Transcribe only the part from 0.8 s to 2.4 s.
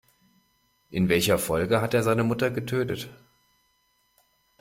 In welcher Folge hat er seine